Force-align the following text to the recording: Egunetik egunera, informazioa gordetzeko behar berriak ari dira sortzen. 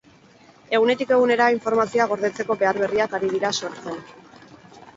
Egunetik 0.77 1.13
egunera, 1.17 1.49
informazioa 1.57 2.07
gordetzeko 2.13 2.57
behar 2.63 2.81
berriak 2.85 3.17
ari 3.19 3.33
dira 3.37 3.55
sortzen. 3.61 4.05